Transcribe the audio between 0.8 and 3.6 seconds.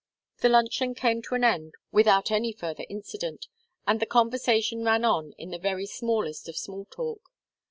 came to an end without any further incident,